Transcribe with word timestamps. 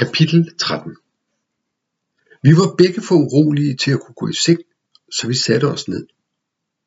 Kapitel 0.00 0.54
13 0.58 0.96
Vi 2.42 2.50
var 2.50 2.74
begge 2.78 3.02
for 3.02 3.14
urolige 3.14 3.76
til 3.76 3.90
at 3.90 4.00
kunne 4.00 4.14
gå 4.14 4.28
i 4.28 4.32
seng, 4.44 4.60
så 5.12 5.28
vi 5.28 5.34
satte 5.34 5.64
os 5.64 5.88
ned. 5.88 6.06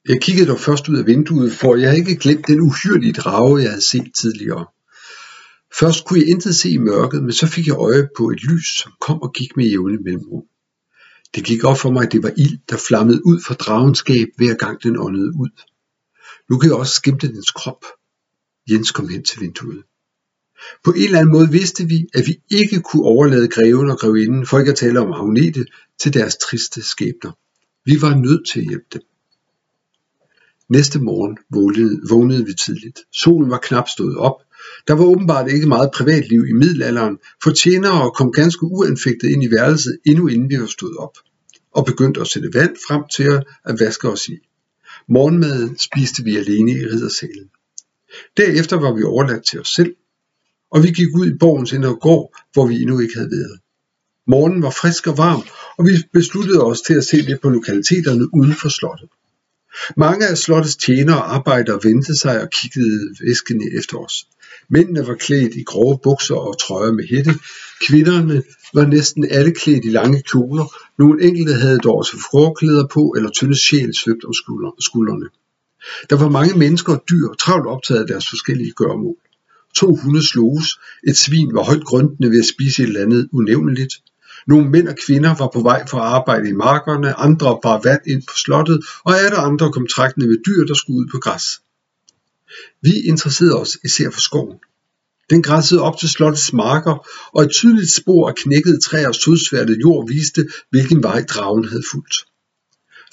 Jeg 0.07 0.21
kiggede 0.21 0.47
dog 0.47 0.59
først 0.59 0.89
ud 0.89 0.97
af 0.97 1.05
vinduet, 1.05 1.51
for 1.51 1.75
jeg 1.75 1.89
havde 1.89 1.99
ikke 1.99 2.15
glemt 2.15 2.47
den 2.47 2.61
uhyrlige 2.61 3.13
drage, 3.13 3.61
jeg 3.61 3.69
havde 3.69 3.89
set 3.91 4.11
tidligere. 4.15 4.65
Først 5.79 6.05
kunne 6.05 6.19
jeg 6.19 6.27
intet 6.27 6.55
se 6.55 6.69
i 6.69 6.77
mørket, 6.77 7.23
men 7.23 7.31
så 7.31 7.47
fik 7.47 7.67
jeg 7.67 7.75
øje 7.75 8.07
på 8.17 8.29
et 8.29 8.43
lys, 8.43 8.67
som 8.81 8.91
kom 9.01 9.21
og 9.21 9.33
gik 9.33 9.57
med 9.57 9.65
jævne 9.65 9.97
mellemrum. 9.97 10.43
Det 11.35 11.43
gik 11.43 11.63
op 11.63 11.77
for 11.77 11.91
mig, 11.91 12.03
at 12.05 12.11
det 12.11 12.23
var 12.23 12.33
ild, 12.37 12.59
der 12.69 12.77
flammede 12.87 13.25
ud 13.25 13.41
fra 13.45 13.53
dragens 13.53 13.97
skab, 13.97 14.27
hver 14.37 14.53
gang 14.53 14.83
den 14.83 14.97
åndede 14.97 15.31
ud. 15.43 15.49
Nu 16.49 16.57
kan 16.57 16.69
jeg 16.69 16.77
også 16.77 16.93
skimte 16.93 17.27
dens 17.27 17.51
krop. 17.51 17.85
Jens 18.69 18.91
kom 18.91 19.07
hen 19.07 19.23
til 19.23 19.41
vinduet. 19.41 19.83
På 20.83 20.91
en 20.91 21.03
eller 21.03 21.19
anden 21.19 21.33
måde 21.33 21.51
vidste 21.51 21.85
vi, 21.85 22.07
at 22.13 22.27
vi 22.27 22.39
ikke 22.51 22.81
kunne 22.81 23.03
overlade 23.03 23.47
greven 23.47 23.89
og 23.89 23.99
grevinden, 23.99 24.45
for 24.45 24.59
ikke 24.59 24.71
at 24.71 24.77
tale 24.77 24.99
om 24.99 25.13
Agnete, 25.13 25.65
til 25.99 26.13
deres 26.13 26.37
triste 26.37 26.81
skæbner. 26.81 27.31
Vi 27.85 28.01
var 28.01 28.15
nødt 28.15 28.47
til 28.47 28.59
at 28.59 28.67
hjælpe 28.67 28.85
dem. 28.93 29.01
Næste 30.69 30.99
morgen 30.99 31.37
vågnede, 31.49 32.01
vågnede 32.09 32.45
vi 32.45 32.53
tidligt. 32.53 32.99
Solen 33.11 33.49
var 33.49 33.57
knap 33.57 33.87
stået 33.89 34.17
op. 34.17 34.41
Der 34.87 34.93
var 34.93 35.05
åbenbart 35.05 35.51
ikke 35.51 35.67
meget 35.67 35.91
privatliv 35.93 36.45
i 36.49 36.53
middelalderen, 36.53 37.17
for 37.43 37.51
tjenere 37.51 38.11
kom 38.11 38.31
ganske 38.31 38.63
uanfægtet 38.63 39.29
ind 39.29 39.43
i 39.43 39.51
værelset, 39.51 39.97
endnu 40.05 40.27
inden 40.27 40.49
vi 40.49 40.59
var 40.59 40.65
stået 40.65 40.97
op, 40.97 41.17
og 41.71 41.85
begyndte 41.85 42.21
at 42.21 42.27
sætte 42.27 42.49
vand 42.53 42.75
frem 42.87 43.03
til 43.15 43.23
at 43.65 43.79
vaske 43.79 44.09
os 44.09 44.27
i. 44.27 44.37
Morgenmaden 45.09 45.77
spiste 45.77 46.23
vi 46.23 46.37
alene 46.37 46.71
i 46.71 46.85
riddersalen. 46.85 47.49
Derefter 48.37 48.77
var 48.77 48.93
vi 48.93 49.03
overladt 49.03 49.45
til 49.45 49.59
os 49.59 49.67
selv, 49.67 49.95
og 50.73 50.83
vi 50.83 50.91
gik 50.91 51.15
ud 51.15 51.27
i 51.27 51.37
borgens 51.39 51.73
indre 51.73 51.95
gård, 51.95 52.35
hvor 52.53 52.67
vi 52.67 52.81
endnu 52.81 52.99
ikke 52.99 53.15
havde 53.15 53.31
været. 53.31 53.59
Morgen 54.27 54.61
var 54.61 54.69
frisk 54.69 55.07
og 55.07 55.17
varm, 55.17 55.43
og 55.77 55.85
vi 55.85 55.91
besluttede 56.13 56.63
os 56.63 56.81
til 56.81 56.93
at 56.93 57.03
se 57.03 57.17
lidt 57.17 57.41
på 57.41 57.49
lokaliteterne 57.49 58.33
uden 58.33 58.53
for 58.53 58.69
slottet. 58.69 59.09
Mange 59.97 60.27
af 60.27 60.37
slottets 60.37 60.75
tjenere 60.75 61.17
og 61.17 61.35
arbejdere 61.35 61.79
vendte 61.83 62.15
sig 62.15 62.41
og 62.41 62.49
kiggede 62.49 63.15
væskende 63.21 63.65
efter 63.77 63.97
os. 63.97 64.27
Mændene 64.69 65.07
var 65.07 65.15
klædt 65.15 65.55
i 65.55 65.63
grove 65.63 65.99
bukser 66.03 66.35
og 66.35 66.59
trøjer 66.59 66.91
med 66.91 67.07
hætte. 67.07 67.33
Kvinderne 67.87 68.43
var 68.73 68.85
næsten 68.85 69.27
alle 69.31 69.51
klædt 69.51 69.85
i 69.85 69.89
lange 69.89 70.21
kjoler. 70.21 70.65
Nogle 70.99 71.23
enkelte 71.23 71.53
havde 71.53 71.79
dog 71.79 71.97
også 71.97 72.17
forklæder 72.31 72.87
på 72.87 73.13
eller 73.17 73.29
tynde 73.29 73.57
sjæl 73.57 73.93
svøbt 73.93 74.25
om 74.25 74.33
skuldrene. 74.79 75.29
Der 76.09 76.15
var 76.15 76.29
mange 76.29 76.57
mennesker 76.59 76.93
og 76.93 77.03
dyr 77.09 77.27
travlt 77.39 77.67
optaget 77.67 78.01
af 78.01 78.07
deres 78.07 78.29
forskellige 78.29 78.71
gørmål. 78.71 79.17
To 79.75 79.95
hunde 79.95 80.27
sloges, 80.27 80.67
et 81.07 81.17
svin 81.17 81.53
var 81.53 81.63
højt 81.63 81.83
grøntende 81.83 82.29
ved 82.29 82.39
at 82.39 82.45
spise 82.45 82.83
et 82.83 82.87
eller 82.87 83.01
andet 83.01 83.29
unævneligt. 83.33 83.93
Nogle 84.47 84.69
mænd 84.69 84.87
og 84.87 84.95
kvinder 85.05 85.35
var 85.35 85.49
på 85.53 85.61
vej 85.61 85.87
for 85.87 85.97
at 85.97 86.07
arbejde 86.07 86.49
i 86.49 86.53
markerne, 86.53 87.13
andre 87.13 87.59
bar 87.63 87.81
vand 87.83 88.01
ind 88.07 88.23
på 88.27 88.33
slottet, 88.35 88.79
og 89.03 89.13
der 89.13 89.37
andre 89.37 89.71
kom 89.71 89.87
trækkende 89.87 90.27
med 90.27 90.37
dyr, 90.45 90.65
der 90.65 90.73
skulle 90.73 90.99
ud 90.99 91.07
på 91.11 91.19
græs. 91.19 91.43
Vi 92.81 92.93
interesserede 92.99 93.59
os 93.61 93.77
især 93.83 94.09
for 94.11 94.21
skoven. 94.21 94.57
Den 95.29 95.41
græssede 95.41 95.81
op 95.81 95.97
til 95.99 96.09
slottets 96.09 96.53
marker, 96.53 97.07
og 97.33 97.43
et 97.43 97.51
tydeligt 97.51 97.91
spor 97.91 98.29
af 98.29 98.35
knækkede 98.35 98.79
træer 98.79 99.07
og 99.07 99.15
sodsværtet 99.15 99.77
jord 99.81 100.07
viste, 100.07 100.47
hvilken 100.69 101.03
vej 101.03 101.25
dragen 101.29 101.65
havde 101.65 101.83
fulgt. 101.91 102.15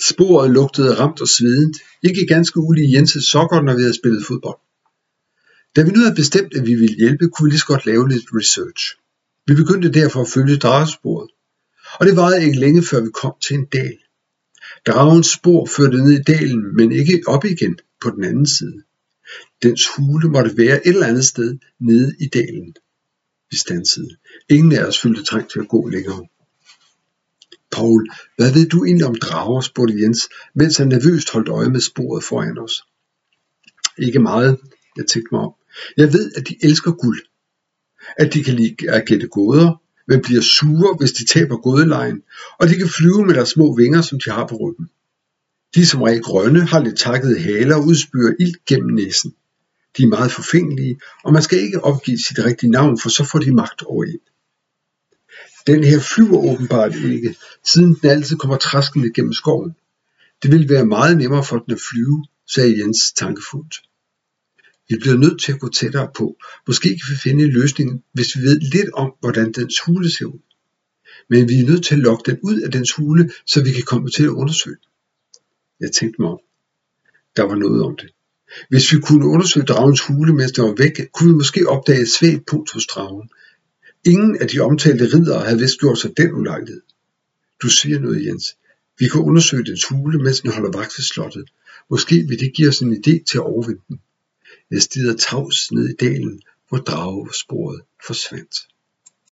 Sporet 0.09 0.51
lugtede 0.51 0.95
ramt 0.95 1.21
og 1.21 1.29
svedent, 1.29 1.77
ikke 2.03 2.27
ganske 2.27 2.61
ulig 2.61 2.93
Jenses 2.93 3.25
sokker, 3.25 3.61
når 3.63 3.75
vi 3.75 3.83
havde 3.83 3.95
spillet 3.95 4.27
fodbold. 4.27 4.59
Da 5.77 5.83
vi 5.83 5.91
nu 5.91 6.01
havde 6.01 6.15
bestemt, 6.15 6.57
at 6.57 6.67
vi 6.67 6.75
ville 6.75 6.97
hjælpe, 6.97 7.29
kunne 7.29 7.47
vi 7.47 7.51
lige 7.51 7.61
så 7.61 7.67
godt 7.67 7.87
lave 7.87 8.09
lidt 8.09 8.25
research. 8.35 8.97
Vi 9.47 9.55
begyndte 9.55 9.93
derfor 9.93 10.21
at 10.21 10.29
følge 10.29 10.57
dragesporet, 10.57 11.31
og 12.01 12.07
det 12.07 12.17
varede 12.17 12.45
ikke 12.45 12.59
længe 12.59 12.83
før 12.83 13.01
vi 13.01 13.11
kom 13.11 13.35
til 13.47 13.57
en 13.57 13.67
dal. 13.67 13.99
Dragens 14.87 15.27
spor 15.27 15.67
førte 15.67 15.97
ned 15.97 16.13
i 16.13 16.23
dalen, 16.23 16.77
men 16.77 16.93
ikke 16.93 17.23
op 17.27 17.45
igen 17.45 17.79
på 18.03 18.11
den 18.11 18.25
anden 18.25 18.47
side. 18.47 18.83
Dens 19.63 19.89
hule 19.97 20.29
måtte 20.29 20.57
være 20.57 20.87
et 20.87 20.95
eller 20.95 21.07
andet 21.07 21.25
sted 21.25 21.59
nede 21.81 22.17
i 22.21 22.27
dalen. 22.27 22.75
Vi 23.51 23.57
stansede. 23.57 24.17
Ingen 24.49 24.73
af 24.73 24.85
os 24.85 25.01
følte 25.01 25.25
trang 25.25 25.51
til 25.51 25.61
at 25.61 25.69
gå 25.69 25.89
længere. 25.89 26.27
Paul, 27.73 28.11
hvad 28.37 28.53
ved 28.53 28.69
du 28.69 28.85
egentlig 28.85 29.07
om 29.07 29.15
drager, 29.15 29.61
spurgte 29.61 30.03
Jens, 30.03 30.29
mens 30.55 30.77
han 30.77 30.89
nervøst 30.89 31.31
holdt 31.31 31.49
øje 31.49 31.69
med 31.69 31.81
sporet 31.81 32.25
foran 32.25 32.59
os. 32.59 32.83
Ikke 33.99 34.19
meget, 34.19 34.61
jeg 34.97 35.07
tænkte 35.07 35.35
mig 35.35 35.41
om. 35.41 35.55
Jeg 35.97 36.13
ved, 36.13 36.33
at 36.37 36.49
de 36.49 36.57
elsker 36.63 36.93
guld. 36.93 37.21
At 38.19 38.35
de 38.35 38.45
kan 38.45 38.55
lide 38.55 38.77
at 38.89 39.07
gætte 39.07 39.29
gåder, 39.29 39.81
men 40.09 40.23
bliver 40.23 40.41
sure, 40.41 40.97
hvis 40.99 41.13
de 41.13 41.25
taber 41.25 41.57
gådelejen, 41.57 42.23
og 42.59 42.69
de 42.69 42.77
kan 42.77 42.89
flyve 42.89 43.27
med 43.27 43.35
deres 43.35 43.49
små 43.49 43.77
vinger, 43.77 44.03
som 44.03 44.21
de 44.25 44.31
har 44.31 44.47
på 44.47 44.57
ryggen. 44.57 44.91
De 45.75 45.81
er 45.81 45.87
som 45.87 46.03
regel 46.03 46.23
grønne, 46.23 46.61
har 46.67 46.81
lidt 46.81 46.99
takket 46.99 47.41
haler 47.41 47.77
og 47.77 47.87
udspyrer 47.87 48.35
ild 48.41 48.55
gennem 48.67 48.95
næsen. 48.95 49.35
De 49.97 50.03
er 50.03 50.07
meget 50.07 50.33
forfængelige, 50.33 51.01
og 51.25 51.33
man 51.33 51.43
skal 51.43 51.59
ikke 51.59 51.85
opgive 51.85 52.19
sit 52.19 52.45
rigtige 52.45 52.71
navn, 52.71 53.01
for 53.01 53.09
så 53.09 53.25
får 53.25 53.39
de 53.39 53.55
magt 53.55 53.83
over 53.83 54.05
en. 54.05 54.21
Den 55.67 55.85
her 55.85 56.01
flyver 56.01 56.39
åbenbart 56.53 56.95
ikke, 56.95 57.37
siden 57.65 57.95
den 58.03 58.11
altid 58.11 58.37
kommer 58.37 58.57
traskende 58.57 59.13
gennem 59.13 59.33
skoven. 59.33 59.75
Det 60.43 60.53
vil 60.53 60.69
være 60.69 60.87
meget 60.87 61.17
nemmere 61.17 61.45
for 61.45 61.59
den 61.59 61.73
at 61.73 61.81
flyve, 61.91 62.25
sagde 62.55 62.79
Jens 62.79 63.13
tankefuldt. 63.13 63.90
Vi 64.91 64.97
bliver 65.01 65.17
nødt 65.17 65.41
til 65.41 65.53
at 65.53 65.61
gå 65.61 65.69
tættere 65.69 66.09
på. 66.19 66.37
Måske 66.67 66.89
kan 66.89 67.07
vi 67.11 67.17
finde 67.17 67.45
en 67.45 67.51
løsning, 67.51 68.05
hvis 68.13 68.37
vi 68.37 68.41
ved 68.41 68.61
lidt 68.61 68.91
om, 68.93 69.13
hvordan 69.21 69.53
dens 69.53 69.81
hule 69.87 70.11
ser 70.11 70.27
ud. 70.27 70.43
Men 71.31 71.49
vi 71.49 71.55
er 71.61 71.67
nødt 71.71 71.85
til 71.85 71.95
at 71.95 72.01
lokke 72.01 72.31
den 72.31 72.39
ud 72.43 72.61
af 72.61 72.71
dens 72.73 72.93
hule, 72.93 73.31
så 73.47 73.63
vi 73.65 73.73
kan 73.73 73.83
komme 73.83 74.09
til 74.11 74.23
at 74.23 74.29
undersøge 74.43 74.77
den. 74.77 74.91
Jeg 75.81 75.93
tænkte 75.93 76.23
mig 76.23 76.31
om. 76.31 76.41
Der 77.37 77.43
var 77.43 77.55
noget 77.55 77.83
om 77.83 77.97
det. 77.97 78.11
Hvis 78.71 78.93
vi 78.93 79.01
kunne 79.01 79.27
undersøge 79.27 79.67
dragens 79.67 80.01
hule, 80.01 80.33
mens 80.35 80.53
den 80.53 80.65
var 80.65 80.75
væk, 80.79 81.11
kunne 81.13 81.29
vi 81.29 81.35
måske 81.35 81.69
opdage 81.69 82.01
et 82.01 82.09
svagt 82.09 82.47
punkt 82.47 82.73
hos 82.73 82.87
dragen. 82.87 83.31
Ingen 84.05 84.37
af 84.37 84.49
de 84.49 84.61
omtalte 84.61 85.05
ridere 85.05 85.45
havde 85.47 85.61
vist 85.61 85.81
gjort 85.81 85.99
sig 85.99 86.11
den 86.17 86.33
ulejlighed. 86.35 86.83
Du 87.63 87.69
siger 87.69 87.99
noget, 88.01 88.27
Jens. 88.27 88.57
Vi 88.99 89.09
kan 89.09 89.21
undersøge 89.21 89.65
dens 89.65 89.85
hule, 89.85 90.19
mens 90.19 90.41
den 90.41 90.53
holder 90.53 90.79
vagt 90.79 90.95
ved 90.99 91.05
slottet. 91.05 91.51
Måske 91.91 92.15
vil 92.29 92.41
det 92.41 92.53
give 92.55 92.69
os 92.69 92.79
en 92.79 92.93
idé 92.93 93.25
til 93.25 93.39
at 93.39 93.45
overvinde 93.53 93.83
den. 93.89 94.01
Jeg 94.71 94.83
stiger 94.83 95.17
tavs 95.17 95.73
ned 95.73 95.89
i 95.89 95.97
dalen, 96.01 96.43
hvor 96.69 96.79
dragesporet 96.79 97.83
forsvandt. 98.07 98.55